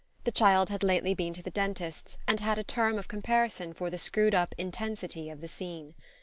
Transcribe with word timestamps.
The 0.23 0.31
child 0.31 0.69
had 0.69 0.81
lately 0.81 1.13
been 1.13 1.31
to 1.35 1.43
the 1.43 1.51
dentist's 1.51 2.17
and 2.27 2.39
had 2.39 2.57
a 2.57 2.63
term 2.63 2.97
of 2.97 3.07
comparison 3.07 3.71
for 3.71 3.91
the 3.91 3.99
screwed 3.99 4.33
up 4.33 4.55
intensity 4.57 5.29
of 5.29 5.41
the 5.41 5.47
scene. 5.47 5.93